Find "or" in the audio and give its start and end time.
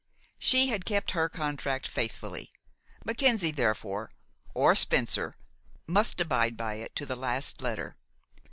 4.55-4.73